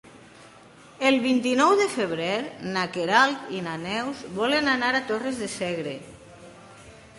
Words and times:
El 1.09 1.17
vint-i-nou 1.25 1.73
de 1.81 1.85
febrer 1.97 2.31
na 2.77 2.87
Queralt 2.97 3.53
i 3.59 3.63
na 3.67 3.77
Neus 3.85 4.25
volen 4.41 4.75
anar 4.75 4.93
a 4.95 5.05
Torres 5.13 5.41
de 5.45 5.53
Segre. 5.61 5.97